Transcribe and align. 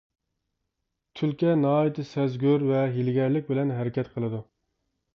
تۈلكە 1.21 1.53
ناھايىتى 1.65 2.07
سەزگۈر 2.13 2.67
ۋە 2.73 2.83
ھىيلىگەرلىك 2.97 3.49
بىلەن 3.55 3.79
ھەرىكەت 3.81 4.15
قىلىدۇ. 4.17 4.45